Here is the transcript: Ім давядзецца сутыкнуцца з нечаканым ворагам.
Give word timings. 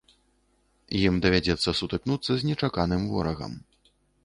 Ім 1.07 1.19
давядзецца 1.25 1.69
сутыкнуцца 1.81 2.31
з 2.41 2.51
нечаканым 2.51 3.07
ворагам. 3.15 3.53